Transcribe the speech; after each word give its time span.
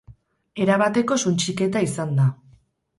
Erabateko 0.65 1.19
suntsiketa 1.27 1.85
izan 1.93 2.21
da. 2.23 2.31